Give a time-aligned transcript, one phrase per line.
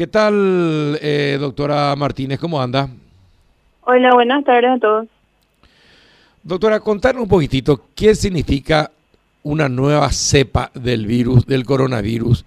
[0.00, 2.40] ¿Qué tal, eh, doctora Martínez?
[2.40, 2.88] ¿Cómo anda?
[3.82, 5.06] Hola, buenas tardes a todos.
[6.42, 8.90] Doctora, contarnos un poquitito qué significa
[9.42, 12.46] una nueva cepa del virus, del coronavirus,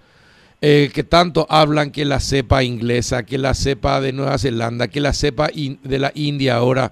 [0.60, 4.98] eh, que tanto hablan que la cepa inglesa, que la cepa de Nueva Zelanda, que
[4.98, 6.90] la cepa de la India ahora,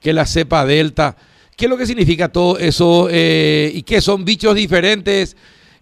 [0.00, 1.16] que la cepa delta.
[1.54, 5.36] ¿Qué es lo que significa todo eso eh, y qué son bichos diferentes?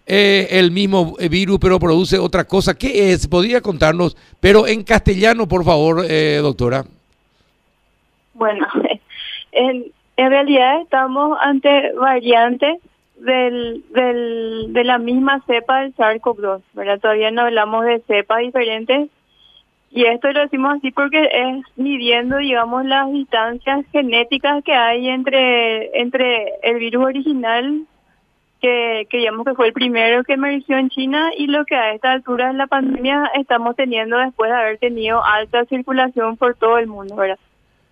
[0.09, 2.73] Eh, el mismo virus, pero produce otra cosa.
[2.77, 3.27] ¿Qué es?
[3.27, 4.15] ¿Podría contarnos?
[4.39, 6.07] Pero en castellano, por favor,
[6.41, 6.85] doctora.
[8.33, 8.65] Bueno,
[9.51, 12.79] en, en realidad estamos ante variantes
[13.19, 13.83] del,
[14.73, 16.99] de la misma cepa del SARS-CoV-2, ¿verdad?
[16.99, 19.09] Todavía no hablamos de cepas diferentes
[19.89, 25.99] y esto lo decimos así porque es midiendo, digamos, las distancias genéticas que hay entre,
[25.99, 27.81] entre el virus original,
[28.61, 31.93] que, que digamos que fue el primero que emergió en China, y lo que a
[31.93, 36.77] esta altura de la pandemia estamos teniendo después de haber tenido alta circulación por todo
[36.77, 37.39] el mundo, ¿verdad?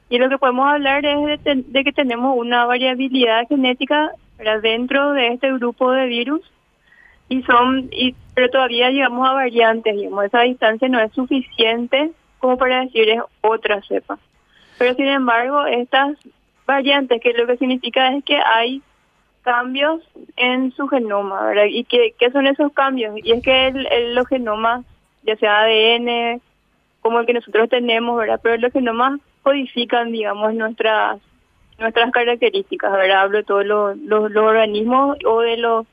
[0.10, 4.12] Y lo que podemos hablar es de, de que tenemos una variabilidad genética
[4.62, 6.42] dentro de este grupo de virus
[7.30, 12.58] y son y pero todavía llegamos a variantes digamos esa distancia no es suficiente como
[12.58, 14.20] para decir es otra cepa
[14.78, 16.18] pero sin embargo estas
[16.68, 18.82] variantes que lo que significa es que hay
[19.46, 20.02] cambios
[20.36, 24.16] en su genoma verdad y qué qué son esos cambios y es que el, el,
[24.16, 24.84] los genomas
[25.24, 26.42] ya sea ADN
[27.00, 31.22] como el que nosotros tenemos verdad pero los genomas codifican digamos nuestras
[31.78, 33.22] nuestras características, ¿verdad?
[33.22, 35.86] Hablo de todos los, los, organismos o de los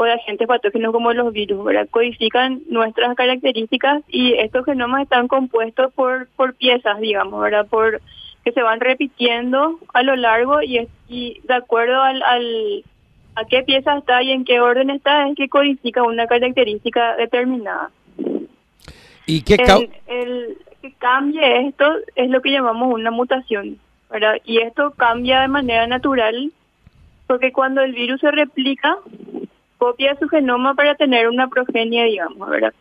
[0.00, 1.88] o de agentes patógenos como los virus, ¿verdad?
[1.90, 7.66] Codifican nuestras características y estos genomas están compuestos por por piezas, digamos, ¿verdad?
[7.66, 8.00] Por
[8.48, 12.84] que se van repitiendo a lo largo y, y de acuerdo al, al
[13.34, 17.90] a qué pieza está y en qué orden está es que codifica una característica determinada.
[19.26, 23.78] ¿Y qué el, el que cambie esto es lo que llamamos una mutación.
[24.44, 26.50] Y esto cambia de manera natural
[27.26, 28.96] porque cuando el virus se replica,
[29.76, 32.72] copia su genoma para tener una progenie, digamos, ¿verdad?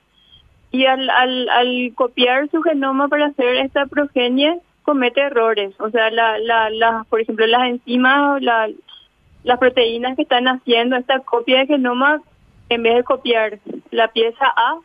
[0.72, 5.74] Y al, al, al copiar su genoma para hacer esta progenie, comete errores.
[5.80, 8.70] O sea, la, la, la, por ejemplo, las enzimas, la,
[9.44, 12.22] las proteínas que están haciendo esta copia de genoma,
[12.70, 13.60] en vez de copiar
[13.92, 14.78] la pieza A,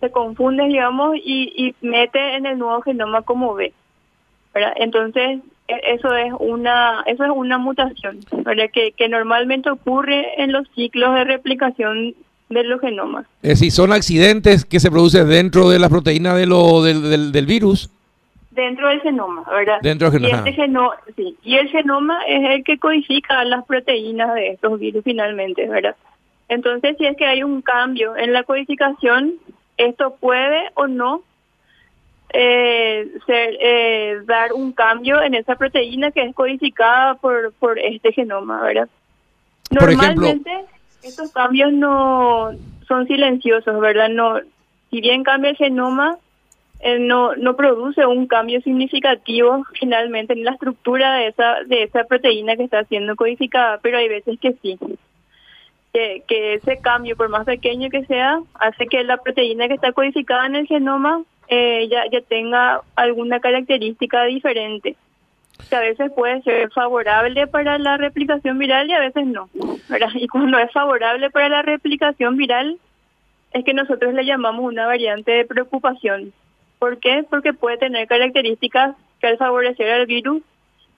[0.00, 3.72] se confunde, digamos, y, mete en el nuevo genoma como B.
[4.76, 8.20] Entonces, e-, eso es una eso es una mutación
[8.72, 12.14] que normalmente ocurre en los ciclos de replicación
[12.48, 13.26] de los genomas.
[13.42, 17.46] Es decir, son accidentes que se producen dentro de la proteína de lo, del, del,
[17.46, 17.90] virus.
[18.56, 19.80] Dentro del genoma, ¿verdad?
[19.82, 20.42] Dentro del genoma.
[20.44, 24.80] Y, este geno, sí, y el genoma es el que codifica las proteínas de estos
[24.80, 25.94] virus finalmente, ¿verdad?
[26.48, 29.34] Entonces, si es que hay un cambio en la codificación,
[29.76, 31.22] esto puede o no
[32.30, 38.12] eh, ser, eh, dar un cambio en esa proteína que es codificada por, por este
[38.12, 38.88] genoma, ¿verdad?
[39.70, 40.64] Normalmente
[41.02, 42.52] estos cambios no
[42.88, 44.08] son silenciosos, ¿verdad?
[44.08, 44.40] No,
[44.90, 46.16] si bien cambia el genoma,
[46.80, 52.04] eh, no no produce un cambio significativo finalmente en la estructura de esa de esa
[52.04, 54.78] proteína que está siendo codificada, pero hay veces que sí.
[55.92, 60.44] Que, ese cambio, por más pequeño que sea, hace que la proteína que está codificada
[60.44, 64.94] en el genoma eh, ya, ya tenga alguna característica diferente
[65.68, 69.48] que a veces puede ser favorable para la replicación viral y a veces no.
[69.88, 70.10] ¿verdad?
[70.14, 72.78] Y cuando es favorable para la replicación viral,
[73.52, 76.32] es que nosotros le llamamos una variante de preocupación.
[76.78, 77.24] ¿Por qué?
[77.28, 80.42] Porque puede tener características que al favorecer al virus,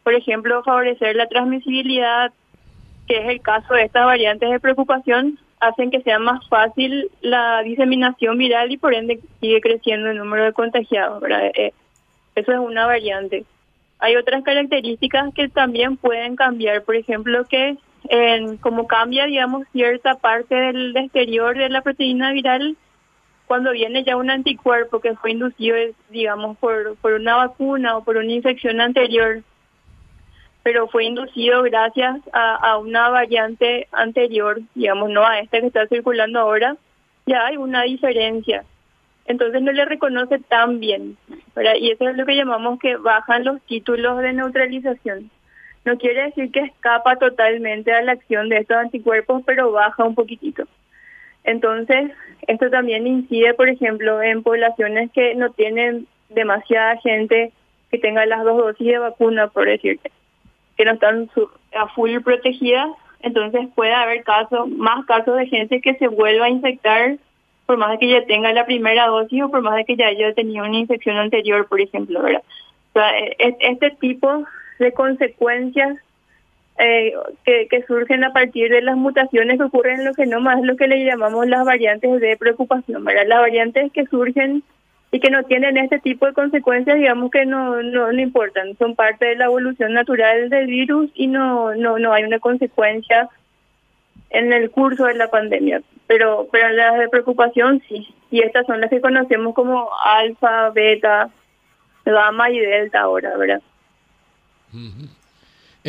[0.03, 2.33] por ejemplo, favorecer la transmisibilidad,
[3.07, 7.63] que es el caso de estas variantes de preocupación, hacen que sea más fácil la
[7.63, 11.21] diseminación viral y por ende sigue creciendo el número de contagiados.
[11.21, 11.47] ¿verdad?
[11.55, 11.73] Eh,
[12.35, 13.45] eso es una variante.
[13.99, 17.77] Hay otras características que también pueden cambiar, por ejemplo, que
[18.09, 22.77] en, como cambia, digamos, cierta parte del exterior de la proteína viral,
[23.49, 25.75] cuando viene ya un anticuerpo que fue inducido,
[26.11, 29.43] digamos, por, una vacuna o por una infección anterior,
[30.63, 36.39] pero fue inducido gracias a, una variante anterior, digamos, no a esta que está circulando
[36.39, 36.77] ahora,
[37.27, 38.65] ya hay una diferencia.
[39.25, 41.17] Entonces no le reconoce tan bien,
[41.81, 45.31] y eso es lo que llamamos que bajan los títulos de neutralización.
[45.87, 50.15] No quiere decir que escapa totalmente a la acción de estos anticuerpos, pero baja un
[50.15, 50.65] poquitito.
[51.49, 52.11] Entonces,
[52.47, 57.53] esto también incide, por ejemplo, en poblaciones que no tienen demasiada gente
[57.91, 60.11] que tenga las dos dosis de vacuna, por decirte
[60.77, 61.29] que no están
[61.75, 62.89] a full protegidas,
[63.21, 67.17] entonces puede haber casos, más casos de gente que se vuelva a infectar
[67.67, 70.07] por más de que ya tenga la primera dosis o por más de que ya
[70.07, 72.43] haya tenido una infección anterior, por ejemplo, ¿verdad?
[72.91, 74.45] O sea, e, e, este tipo
[74.79, 75.99] de consecuencias
[76.79, 77.13] eh,
[77.45, 80.87] que, que, surgen a partir de las mutaciones que ocurren en los genomas lo que
[80.87, 83.27] le llamamos las variantes de preocupación, ¿verdad?
[83.27, 84.63] Las variantes que surgen
[85.11, 88.95] y que no tienen este tipo de consecuencias, digamos que no, no, no importan, son
[88.95, 93.29] parte de la evolución natural del virus y no, no, no hay una consecuencia
[94.31, 95.83] en el curso de la pandemia.
[96.07, 101.31] Pero, pero las de preocupación sí, y estas son las que conocemos como alfa, beta,
[102.05, 103.63] gamma y delta ahora, ¿verdad?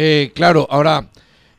[0.02, 1.10] Eh, claro, ahora,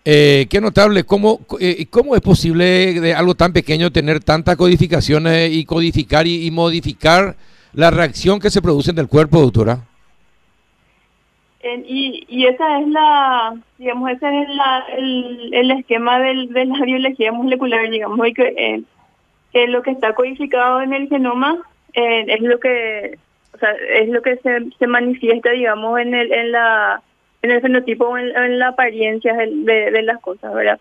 [0.02, 5.26] eh, qué notable, ¿cómo, eh, ¿cómo es posible de algo tan pequeño tener tanta codificación
[5.50, 7.36] y codificar y, modificar
[7.74, 9.80] la reacción que se produce en el cuerpo, doctora?
[11.86, 16.82] y, y esa es la, digamos, ese es la, el, el esquema del, de la
[16.82, 18.82] biología molecular, digamos, y que,
[19.52, 21.58] que lo que está codificado en el genoma
[21.92, 23.18] es lo que,
[23.52, 27.02] o sea, es lo que se, se manifiesta, digamos, en el, en la
[27.42, 30.80] en el fenotipo o en, la apariencia de, las cosas, ¿verdad?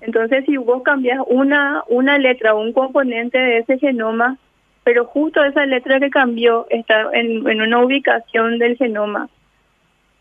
[0.00, 4.38] Entonces, si vos cambias una, una letra o un componente de ese genoma,
[4.82, 9.28] pero justo esa letra que cambió está en, en una ubicación del genoma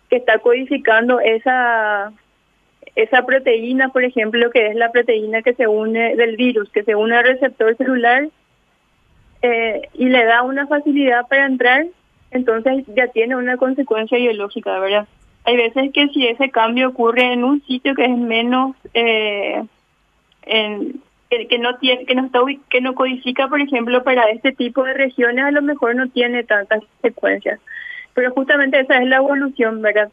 [0.09, 2.11] que está codificando esa
[2.95, 6.95] esa proteína, por ejemplo, que es la proteína que se une del virus, que se
[6.95, 8.27] une al receptor celular
[9.41, 11.85] eh, y le da una facilidad para entrar,
[12.31, 15.07] entonces ya tiene una consecuencia biológica, ¿verdad?
[15.49, 19.63] Hay veces que si ese cambio ocurre en un sitio que es menos eh,
[20.43, 24.83] en, que, no tiene que no está que no codifica por ejemplo para este tipo
[24.83, 27.59] de regiones a lo mejor no tiene tantas secuencias.
[28.13, 30.11] Pero justamente esa es la evolución verdad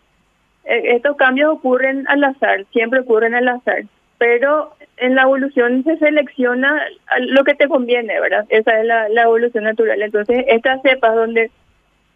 [0.64, 3.84] e, estos cambios ocurren al azar siempre ocurren al azar.
[4.16, 6.82] Pero en la evolución se selecciona
[7.18, 10.00] lo que te conviene verdad esa es la, la evolución natural.
[10.00, 11.50] Entonces estas cepas donde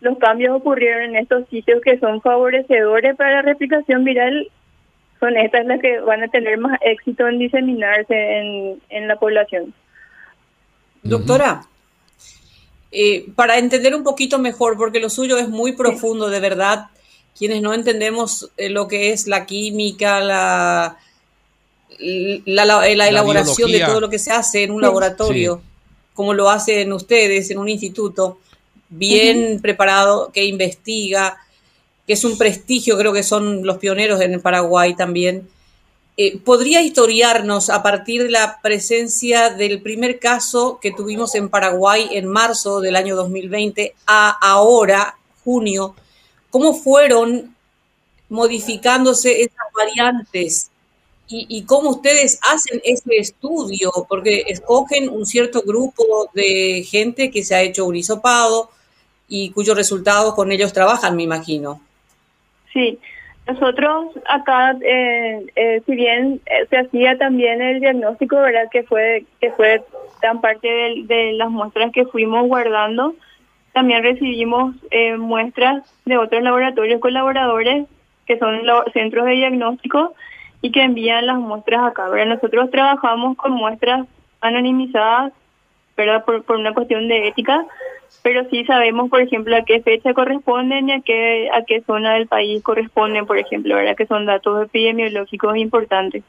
[0.00, 4.50] los cambios ocurrieron en estos sitios que son favorecedores para la replicación viral,
[5.18, 9.74] son estas las que van a tener más éxito en diseminarse en, en la población.
[11.02, 11.62] Doctora,
[12.90, 16.86] eh, para entender un poquito mejor, porque lo suyo es muy profundo, de verdad,
[17.38, 20.98] quienes no entendemos eh, lo que es la química, la,
[21.98, 25.62] la, la, elaboración de todo lo que se hace en un laboratorio,
[26.14, 28.38] como lo hacen ustedes en un instituto,
[28.90, 31.38] bien preparado, que investiga,
[32.06, 35.48] que es un prestigio, creo que son los pioneros en Paraguay también.
[36.16, 42.08] Eh, ¿Podría historiarnos a partir de la presencia del primer caso que tuvimos en Paraguay
[42.12, 45.94] en marzo del año 2020 a ahora, junio,
[46.50, 47.54] cómo fueron
[48.28, 50.70] modificándose esas variantes
[51.28, 57.44] y, y, cómo ustedes hacen ese estudio, porque escogen un cierto grupo de gente que
[57.44, 58.68] se ha hecho un hisopado,
[59.30, 61.80] y cuyos resultados con ellos trabajan, me imagino.
[62.72, 62.98] Sí,
[63.46, 68.68] nosotros acá, eh, eh, si bien eh, se hacía también el diagnóstico, ¿verdad?
[68.70, 69.82] Que fue, que fue
[70.20, 73.14] tan parte de, las muestras que fuimos guardando,
[73.72, 74.74] también recibimos
[75.18, 77.86] muestras de otros laboratorios colaboradores
[78.26, 80.14] que son los centros de diagnóstico
[80.60, 82.08] y que envían las muestras acá.
[82.08, 82.34] ¿verdad?
[82.34, 84.06] Nosotros trabajamos con muestras
[84.40, 85.32] anonimizadas,
[85.96, 86.24] ¿verdad?
[86.24, 87.64] Por, por una cuestión de ética,
[88.22, 92.14] pero sí sabemos, por ejemplo, a qué fecha corresponden y a qué, a qué zona
[92.14, 93.96] del país corresponden, por ejemplo, ¿verdad?
[93.96, 96.22] Que son datos epidemiológicos importantes.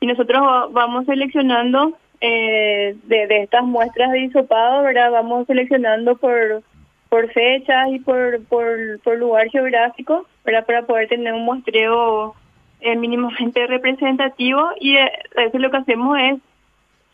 [0.00, 5.10] Y nosotros vamos seleccionando eh, de, estas muestras de hisopado, ¿verdad?
[5.12, 6.62] Vamos seleccionando por
[7.08, 10.64] por fechas y por, por, por lugar geográfico, ¿verdad?
[10.64, 12.34] Para poder tener un muestreo
[12.80, 16.40] eh, mínimamente representativo y eh, eso lo que hacemos es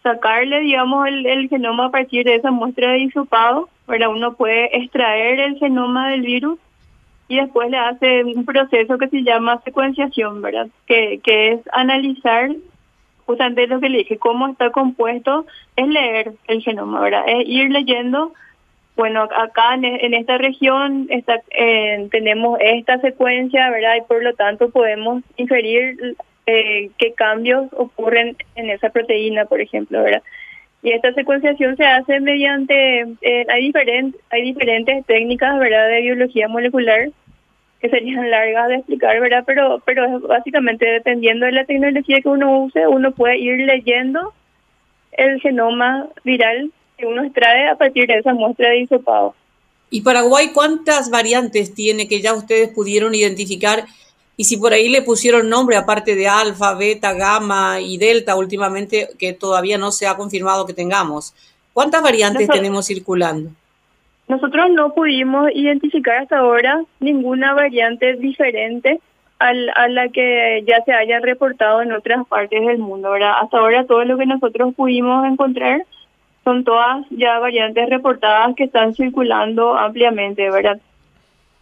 [0.04, 4.10] sacarle, digamos, el, el genoma a partir de esa muestra de hisopado, ¿verdad?
[4.10, 6.58] Uno puede extraer el genoma del virus
[7.26, 10.68] y después le hace un proceso que se llama secuenciación, ¿verdad?
[10.86, 12.50] Que, que es analizar
[13.26, 15.44] justamente lo que le dije, cómo está compuesto,
[15.76, 17.24] es leer el genoma, ¿verdad?
[17.26, 18.32] Es ir leyendo,
[18.96, 23.96] bueno, acá en, en esta región está, eh, tenemos esta secuencia, ¿verdad?
[23.96, 26.16] Y por lo tanto podemos inferir
[26.46, 30.22] eh, qué cambios ocurren en esa proteína, por ejemplo, ¿verdad?
[30.82, 36.48] Y esta secuenciación se hace mediante, eh, hay, diferentes hay diferentes técnicas, ¿verdad?, de biología
[36.48, 37.10] molecular
[37.80, 39.44] que serían largas de explicar, ¿verdad?
[39.46, 44.32] Pero, pero básicamente dependiendo de la tecnología que uno use, uno puede ir leyendo
[45.12, 49.34] el genoma viral que uno extrae a partir de esa muestra de hisopado.
[49.90, 53.84] ¿Y Paraguay cuántas variantes tiene que ya ustedes pudieron identificar
[54.38, 59.10] y si por ahí le pusieron nombre, aparte de alfa, beta, gamma y delta últimamente,
[59.18, 61.34] que todavía no se ha confirmado que tengamos,
[61.78, 63.50] ¿Cuántas variantes tenemos circulando?
[64.26, 68.98] Nosotros no pudimos identificar hasta ahora ninguna variante diferente
[69.38, 69.52] a
[69.86, 73.12] la que ya se haya reportado en otras partes del mundo.
[73.12, 73.34] ¿verdad?
[73.40, 75.84] Hasta ahora todo lo que nosotros pudimos encontrar
[76.42, 80.80] son todas ya variantes reportadas que están circulando ampliamente, ¿verdad?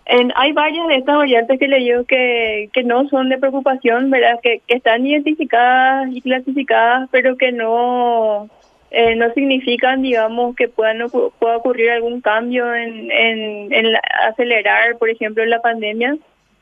[0.07, 4.39] Hay varias de estas variantes que le digo que, que no son de preocupación, ¿verdad?
[4.43, 8.49] Que, están identificadas y clasificadas, pero que no
[8.91, 13.87] eh, no significan, digamos, que puedan pueda ocurrir algún cambio en, en, en
[14.29, 16.17] acelerar, por ejemplo, la pandemia,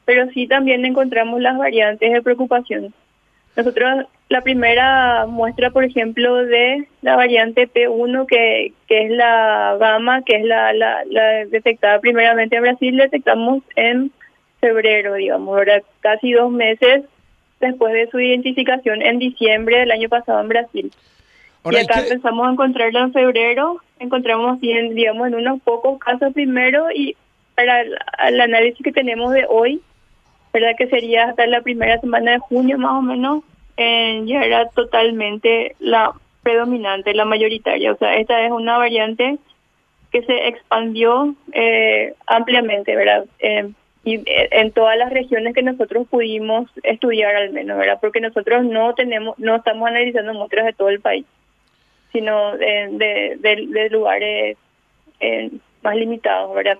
[0.04, 2.94] pero sí también encontramos las variantes de preocupación.
[3.56, 10.22] Nosotros, la primera muestra, por ejemplo, de la variante P1, que, que es la gamma,
[10.22, 14.10] que es la, la, detectada primeramente en Brasil, detectamos en
[14.60, 17.04] febrero, digamos, ahora casi dos meses
[17.60, 20.92] después de su identificación en diciembre del año pasado en Brasil.
[21.70, 26.90] y acá empezamos a encontrarla en febrero, encontramos, bien, digamos, en unos pocos casos primero
[26.90, 27.14] y
[27.54, 29.80] para el análisis que tenemos de hoy,
[30.52, 30.72] ¿verdad?
[30.78, 33.44] Que sería hasta la primera semana de junio más o menos,
[33.76, 36.12] eh, ya era totalmente la
[36.44, 37.92] predominante, la mayoritaria.
[37.92, 39.38] O sea, esta es una variante
[40.12, 43.24] que se expandió eh, ampliamente, ¿verdad?
[43.40, 43.70] Eh,
[44.04, 47.98] y eh, en todas las regiones que nosotros pudimos estudiar al menos, ¿verdad?
[48.00, 51.26] Porque nosotros no tenemos, no estamos analizando muestras de todo el país,
[52.12, 54.56] sino de, de lugares
[55.82, 56.78] más limitados, ¿verdad?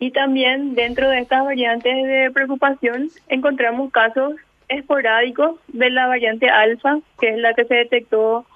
[0.00, 4.34] Y también dentro de estas variantes de preocupación encontramos casos
[4.70, 8.46] esporádicos de la variante alfa, que es la que se detectó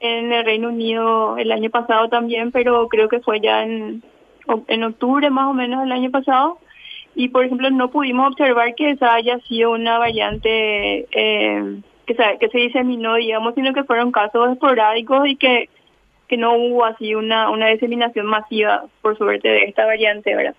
[0.00, 4.02] en el Reino Unido el año pasado también, pero creo que fue ya en,
[4.68, 6.58] en octubre más o menos del año pasado.
[7.14, 12.38] Y por ejemplo, no pudimos observar que esa haya sido una variante eh, que, se,
[12.38, 15.68] que se diseminó, digamos, sino que fueron casos esporádicos y que,
[16.28, 20.54] que no hubo así una, una diseminación masiva, por suerte, de esta variante, ¿verdad?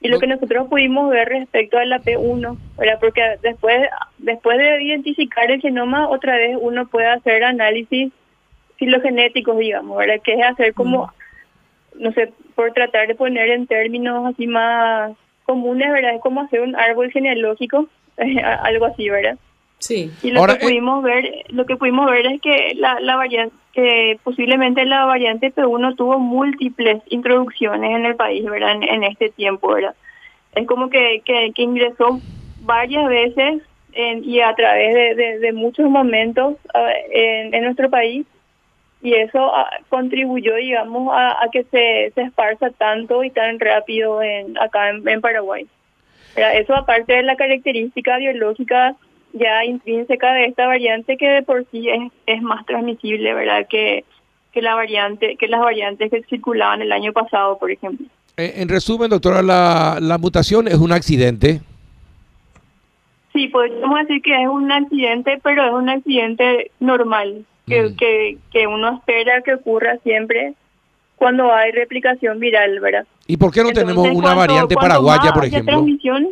[0.00, 2.98] Y lo que nosotros pudimos ver respecto a la P1, ¿verdad?
[3.00, 8.12] porque después, después de identificar el genoma, otra vez uno puede hacer análisis
[8.76, 10.20] filogenéticos, digamos, ¿verdad?
[10.22, 12.02] que es hacer como, mm.
[12.02, 15.12] no sé, por tratar de poner en términos así más
[15.44, 16.14] comunes, ¿verdad?
[16.14, 17.88] Es como hacer un árbol genealógico,
[18.62, 19.38] algo así, ¿verdad?
[19.78, 20.10] Sí.
[20.22, 23.54] Y lo que eh, pudimos ver, lo que pudimos ver es que la, la variante,
[23.72, 28.76] que posiblemente la variante P1 tuvo múltiples introducciones en el país, ¿verdad?
[28.82, 29.94] En, este tiempo, ¿verdad?
[30.54, 32.20] Es como que, que, ingresó
[32.62, 33.62] varias veces
[33.94, 36.56] y a través de, de, muchos momentos
[37.10, 38.26] en, en, nuestro país
[39.02, 44.22] y eso ah, contribuyó, digamos, a, a, que se, se esparza tanto y tan rápido
[44.22, 45.66] en, acá en, en Paraguay.
[46.36, 48.94] Eso aparte de la característica biológica
[49.32, 53.66] ya intrínseca de esta variante que de por sí es, es más transmisible, ¿verdad?
[53.68, 54.04] Que,
[54.52, 58.06] que la variante, que las variantes que circulaban el año pasado, por ejemplo.
[58.36, 61.60] Eh, en resumen, doctora, la, la mutación es un accidente.
[63.32, 67.96] Sí, podemos decir que es un accidente, pero es un accidente normal, que, mm.
[67.96, 70.54] que, que uno espera que ocurra siempre
[71.16, 73.06] cuando hay replicación viral, ¿verdad?
[73.26, 75.72] ¿Y por qué no tenemos una variante paraguaya, por ejemplo?
[75.72, 76.28] Transmisión,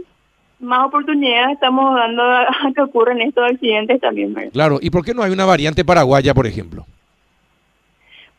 [0.61, 4.35] más oportunidades estamos dando a que ocurran estos accidentes también.
[4.53, 6.87] Claro, ¿y por qué no hay una variante paraguaya, por ejemplo?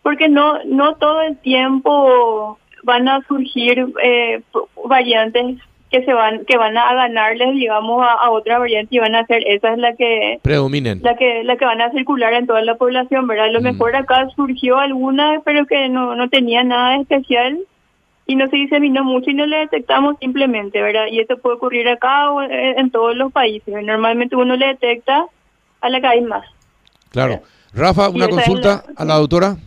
[0.02, 4.42] Porque no, no todo el tiempo van a surgir eh,
[4.86, 5.58] variantes
[5.92, 9.44] que se van que van a ganarles digamos a, otra variante y van a ser
[9.48, 12.76] esa es la que predominen la que la que van a circular en toda la
[12.76, 13.64] población verdad a lo mm.
[13.64, 17.60] mejor acá surgió alguna pero que no no tenía nada especial
[18.28, 21.06] y no se diseminó mucho y no le detectamos simplemente, ¿verdad?
[21.10, 23.74] Y esto puede ocurrir acá o en todos los países.
[23.84, 25.26] Normalmente uno le detecta
[25.80, 26.46] a la que hay más.
[27.10, 27.42] Claro.
[27.74, 29.58] Rafa, una consulta a la doctora.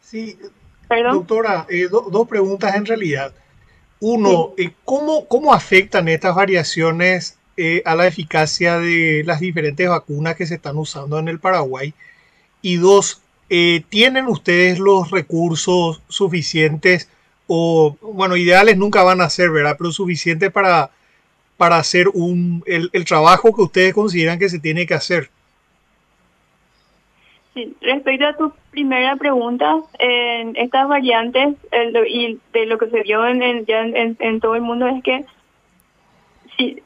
[0.00, 0.38] Sí,
[0.88, 3.34] doctora, eh, dos preguntas en realidad.
[4.00, 10.36] Uno, eh, ¿cómo, ¿cómo afectan estas variaciones eh, a la eficacia de las diferentes vacunas
[10.36, 11.92] que se están usando en el Paraguay?
[12.62, 13.20] Y dos,
[13.88, 17.08] ¿tienen ustedes los recursos suficientes
[17.48, 19.74] o, bueno, ideales nunca van a ser, ¿verdad?
[19.76, 20.90] Pero suficiente para,
[21.56, 25.30] para hacer un, el, el trabajo que ustedes consideran que se tiene que hacer.
[27.54, 31.56] Sí, respecto a tu primera pregunta, en estas variantes
[32.06, 35.24] y de lo que se vio en, en, todo el mundo es que
[36.56, 36.80] sí,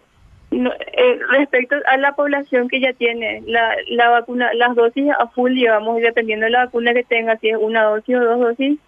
[0.53, 5.53] eh, respecto a la población que ya tiene la, la vacuna, las dosis a full,
[5.53, 8.79] digamos, dependiendo de la vacuna que tenga, si es una dosis o dos dosis,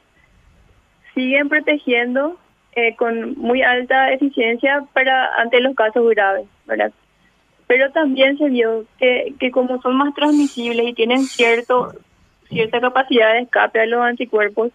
[1.14, 2.38] siguen protegiendo
[2.76, 6.92] eh, con muy alta eficiencia para ante los casos graves, ¿verdad?
[7.66, 11.92] Pero también se vio que, que como son más transmisibles y tienen cierto
[12.48, 14.70] cierta capacidad de escape a los anticuerpos,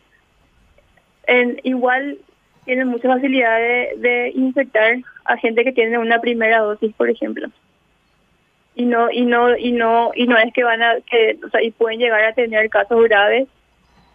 [1.63, 2.17] igual
[2.65, 7.49] tienen mucha facilidad de, de infectar a gente que tiene una primera dosis, por ejemplo.
[8.75, 11.61] Y no y no y no y no es que van a que o sea,
[11.61, 13.47] y pueden llegar a tener casos graves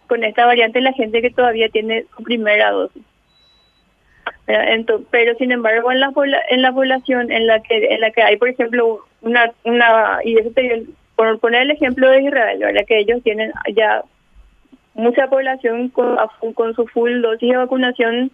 [0.07, 3.03] con esta variante la gente que todavía tiene su primera dosis.
[4.45, 6.11] Pero sin embargo en la
[6.49, 10.37] en la población en la que en la que hay por ejemplo una una y
[10.37, 10.85] eso te
[11.15, 12.85] por poner el ejemplo de Israel, ¿verdad?
[12.87, 14.03] que ellos tienen ya
[14.93, 16.17] mucha población con,
[16.53, 18.31] con su full dosis de vacunación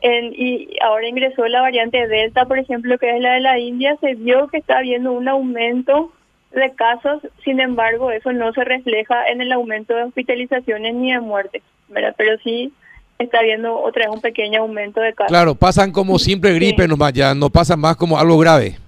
[0.00, 3.96] en, y ahora ingresó la variante Delta, por ejemplo, que es la de la India,
[4.00, 6.12] se vio que está habiendo un aumento
[6.50, 11.20] de casos, sin embargo, eso no se refleja en el aumento de hospitalizaciones ni de
[11.20, 12.14] muertes, ¿verdad?
[12.16, 12.72] Pero sí
[13.18, 15.30] está habiendo otra vez un pequeño aumento de casos.
[15.30, 18.78] Claro, pasan como simple gripe nomás, ya no pasan más como algo grave.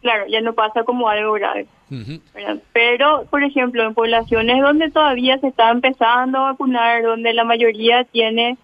[0.00, 1.66] Claro, ya no pasa como algo grave.
[2.72, 8.04] Pero, por ejemplo, en poblaciones donde todavía se está empezando a vacunar, donde la mayoría
[8.04, 8.56] tiene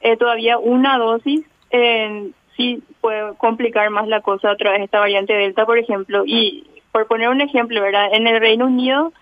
[0.00, 5.00] eh, todavía una dosis, eh, sí puede complicar más la cosa a través de esta
[5.00, 6.24] variante Delta, por ejemplo.
[6.26, 6.66] Y
[6.96, 8.08] por poner un ejemplo, ¿verdad?
[8.10, 9.12] En el Reino Unido,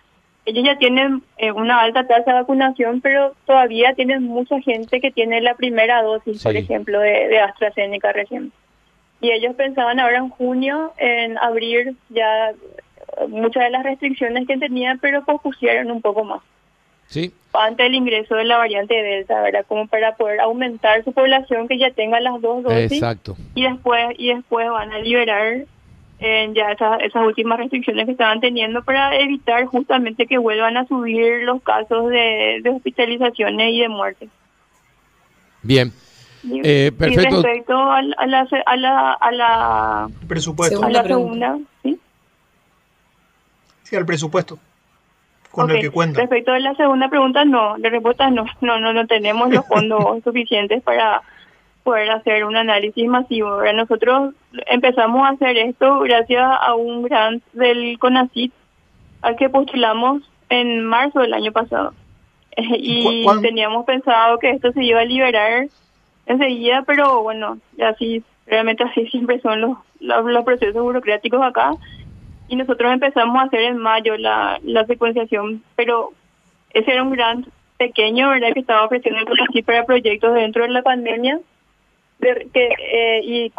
[0.47, 5.11] ellos ya tienen eh, una alta tasa de vacunación, pero todavía tienen mucha gente que
[5.11, 8.53] tiene la primera dosis, por ejemplo, de, de AstraZeneca recién.
[9.21, 12.53] Y ellos pensaban ahora en junio en abrir ya
[13.27, 16.43] muchas de las restricciones que tenían, pero pospusieron un poco más.
[17.09, 17.35] Sí.
[17.55, 19.65] Antes del ingreso de la variante Delta, ¿verdad?
[19.67, 22.93] Como para poder aumentar su población que ya tenga las dos dosis.
[22.93, 23.37] Exacto.
[23.57, 25.65] Y después, y después van a liberar
[26.25, 30.87] eh, ya esas, esas últimas restricciones que estaban teniendo para evitar justamente que vuelvan a
[30.87, 34.31] subir los casos de, de hospitalizaciones y de muertes.
[35.63, 35.93] Bien.
[36.51, 37.41] Eh, perfecto.
[37.41, 40.83] Y respecto a, la, a la, a la, presupuesto.
[40.83, 41.99] A la segunda, ¿sí?
[43.83, 44.59] Sí, al presupuesto
[45.55, 46.21] con el que cuenta.
[46.21, 50.23] Respecto a la segunda pregunta, no, la respuesta no, no, no, no tenemos los fondos
[50.25, 51.23] suficientes para
[51.85, 53.63] poder hacer un análisis masivo.
[53.73, 54.35] Nosotros
[54.67, 58.53] empezamos a hacer esto gracias a un grant del CONACIT
[59.23, 61.95] al que postulamos en marzo del año pasado.
[62.57, 65.67] Y teníamos pensado que esto se iba a liberar
[66.27, 71.73] enseguida, pero bueno, así, realmente así siempre son los, los procesos burocráticos acá
[72.49, 76.13] y nosotros empezamos a hacer en mayo la, la secuenciación, pero
[76.71, 80.83] ese era un gran pequeño, ¿verdad?, que estaba ofreciendo así para proyectos dentro de la
[80.83, 81.41] pandemia
[82.25, 83.53] de, que, eh, y,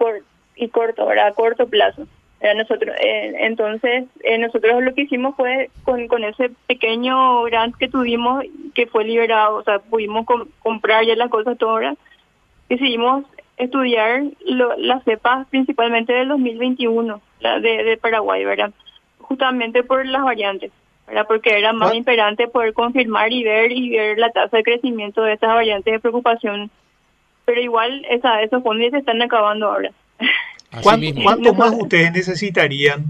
[0.56, 2.08] y corto, ¿verdad?, a corto plazo.
[2.56, 7.88] nosotros eh, Entonces, eh, nosotros lo que hicimos fue con, con ese pequeño grant que
[7.88, 10.26] tuvimos, que fue liberado, o sea, pudimos
[10.60, 11.98] comprar ya las cosas todas,
[12.70, 13.26] decidimos
[13.58, 18.72] estudiar lo, las cepas principalmente del 2021 la de, de Paraguay, ¿verdad?
[19.20, 20.72] Justamente por las variantes,
[21.08, 21.26] ¿verdad?
[21.28, 25.34] Porque era más imperante poder confirmar y ver y ver la tasa de crecimiento de
[25.34, 26.70] estas variantes de preocupación.
[27.46, 29.92] Pero igual esa, esos fondos se están acabando ahora.
[30.82, 33.06] ¿Cuánto, más ustedes necesitarían,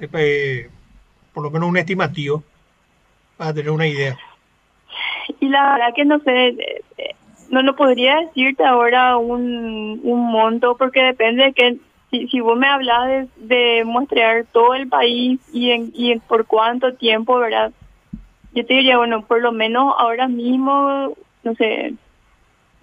[0.00, 0.68] eh,
[1.34, 2.42] por lo menos un estimativo,
[3.36, 4.16] para tener una idea?
[5.40, 7.14] Y la verdad que no sé, eh, eh,
[7.50, 11.76] no, no podría decirte ahora un, un monto porque depende de que
[12.10, 16.94] si, si vos me hablas de, de todo el país y, en, y por cuánto
[16.94, 17.72] tiempo, ¿verdad?
[18.54, 21.94] Yo te diría, bueno, por lo menos ahora mismo, no sé,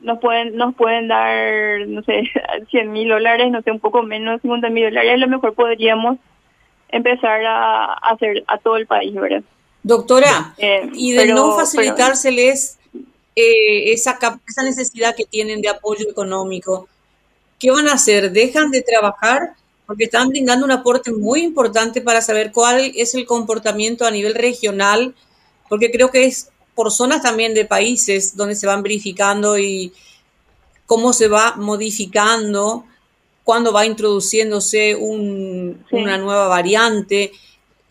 [0.01, 2.23] nos pueden nos pueden dar, no sé,
[2.71, 6.17] 100 mil dólares, no sé, un poco menos, 50 mil dólares, a lo mejor podríamos
[6.89, 9.43] empezar a, hacer a todo el país, ¿verdad?
[9.83, 12.77] Doctora, eh, y de no facilitárseles
[13.35, 16.89] eh, esa, esa necesidad que tienen de apoyo económico,
[17.57, 18.31] ¿qué van a hacer?
[18.31, 19.53] ¿Dejan de trabajar?
[19.85, 24.35] Porque están brindando un aporte muy importante para saber cuál es el comportamiento a nivel
[24.35, 25.15] regional,
[25.69, 29.91] porque creo que es por zonas también de países donde se van verificando y
[30.85, 32.85] cómo se va modificando,
[33.43, 37.31] cuándo va introduciéndose una nueva variante,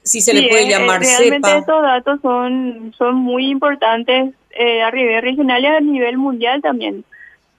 [0.02, 4.90] si se le puede eh, llamar realmente estos datos son, son muy importantes eh, a
[4.90, 7.04] nivel regional y a nivel mundial también.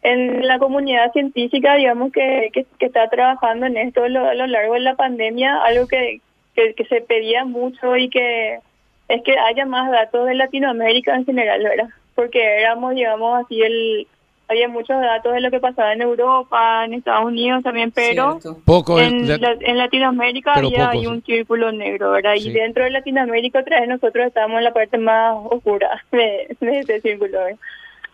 [0.01, 4.79] En la comunidad científica, digamos, que, que, está trabajando en esto a lo, largo de
[4.79, 6.21] la pandemia, algo que,
[6.55, 8.61] que, se pedía mucho y que
[9.09, 11.89] es que haya más datos de Latinoamérica en general, ¿verdad?
[12.15, 14.07] Porque éramos, digamos, así el...
[14.47, 18.99] Había muchos datos de lo que pasaba en Europa, en Estados Unidos también, pero Poco
[18.99, 22.33] en, en Latinoamérica había un círculo negro, ¿verdad?
[22.33, 26.79] Y dentro de Latinoamérica otra vez nosotros estábamos en la parte más oscura de, de
[26.79, 27.59] ese círculo, ¿verdad?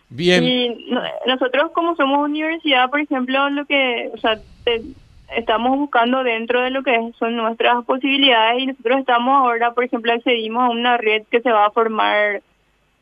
[0.09, 0.43] Bien.
[0.43, 0.89] Y
[1.25, 4.37] nosotros como somos universidad, por ejemplo, lo que, o sea,
[5.35, 10.13] estamos buscando dentro de lo que son nuestras posibilidades y nosotros estamos ahora, por ejemplo,
[10.13, 12.41] accedimos a una red que se va a formar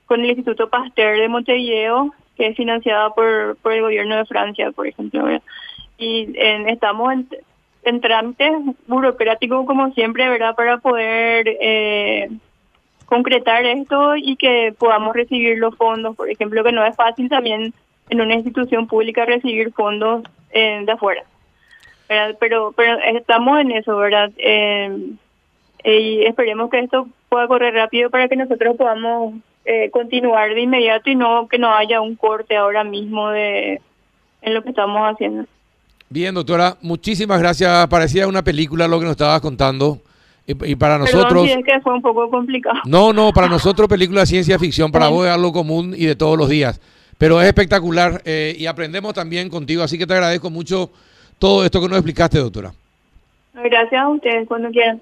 [0.05, 4.71] con el Instituto Pasteur de Montevideo, que es financiada por, por el gobierno de Francia,
[4.71, 5.27] por ejemplo.
[5.97, 6.33] Y
[6.67, 7.27] estamos en,
[7.83, 8.51] en trámites
[8.87, 12.29] burocráticos, como siempre, ¿verdad?, para poder eh,
[13.05, 17.73] concretar esto y que podamos recibir los fondos, por ejemplo, que no es fácil también
[18.09, 21.23] en una institución pública recibir fondos eh, de afuera.
[22.07, 24.31] Pero, pero estamos en eso, ¿verdad?
[24.37, 25.13] Eh,
[25.83, 29.33] y esperemos que esto pueda correr rápido para que nosotros podamos
[29.65, 33.81] eh, continuar de inmediato y no que no haya un corte ahora mismo de
[34.41, 35.45] en lo que estamos haciendo.
[36.09, 37.87] Bien, doctora, muchísimas gracias.
[37.87, 39.99] Parecía una película lo que nos estabas contando.
[40.45, 41.47] Y, para nosotros...
[41.47, 42.81] es que fue un poco complicado.
[42.85, 46.17] No, no, para nosotros película de ciencia ficción, para vos es algo común y de
[46.17, 46.81] todos los días.
[47.17, 50.91] Pero es espectacular eh, y aprendemos también contigo, así que te agradezco mucho
[51.43, 52.71] todo esto que nos explicaste, doctora.
[53.53, 55.01] Gracias a ustedes, cuando quieran.